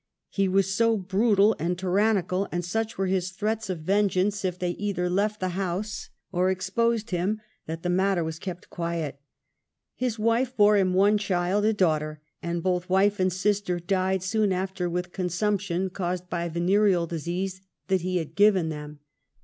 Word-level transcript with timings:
He 0.29 0.47
was 0.47 0.73
so 0.73 0.97
brutal 0.97 1.55
and 1.59 1.77
tyrannical, 1.77 2.47
and 2.51 2.65
such 2.65 2.97
were 2.97 3.05
his 3.05 3.29
threats 3.29 3.69
of 3.69 3.81
vengeance 3.81 4.43
if 4.43 4.55
HERMAPHRODITES. 4.55 4.73
33 4.73 4.73
tliey 4.73 4.89
either 4.89 5.09
left 5.11 5.39
the 5.39 5.49
house 5.49 6.09
or 6.31 6.49
exposed 6.49 7.11
him, 7.11 7.39
that 7.67 7.83
the 7.83 7.89
matter 7.91 8.23
was 8.23 8.39
kept 8.39 8.71
quiet. 8.71 9.19
His 9.93 10.17
wife 10.17 10.57
bore 10.57 10.75
him 10.77 10.95
one 10.95 11.19
child, 11.19 11.65
a 11.65 11.73
dauo 11.75 11.99
hter, 12.01 12.17
and 12.41 12.63
both 12.63 12.89
wife 12.89 13.19
and 13.19 13.31
sister 13.31 13.79
died 13.79 14.23
soon 14.23 14.51
after 14.51 14.89
with 14.89 15.11
consumption, 15.11 15.91
caused 15.91 16.27
by 16.31 16.49
venereal 16.49 17.05
disease 17.05 17.61
that 17.87 18.01
he 18.01 18.17
had 18.17 18.33
given 18.33 18.69
them. 18.69 19.01